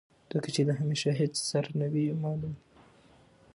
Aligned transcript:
ځکه 0.33 0.49
چې 0.55 0.61
د 0.65 0.69
همېشه 0.79 1.11
هېڅ 1.19 1.33
سر 1.49 1.65
نۀ 1.79 1.87
وي 1.93 2.05
معلوم 2.21 2.55